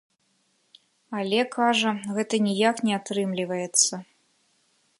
[1.17, 3.93] Але, кажа, гэта ніяк не атрымліваецца.